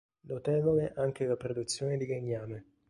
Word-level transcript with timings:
Notevole 0.21 0.93
anche 0.95 1.27
la 1.27 1.35
produzione 1.35 1.95
di 1.95 2.07
legname. 2.07 2.65